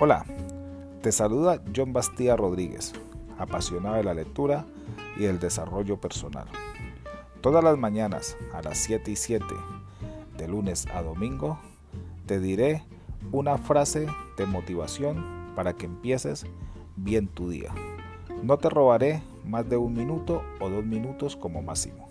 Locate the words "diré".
12.38-12.84